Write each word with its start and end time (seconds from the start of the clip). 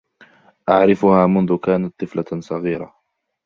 أعرفها 0.69 1.27
منذ 1.27 1.57
كانت 1.57 1.93
طفلة 1.99 2.39
صغيرة. 2.41 2.95